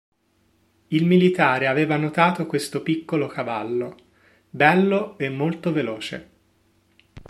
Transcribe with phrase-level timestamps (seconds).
[0.87, 3.95] Il militare aveva notato questo piccolo cavallo,
[4.49, 6.29] bello e molto veloce.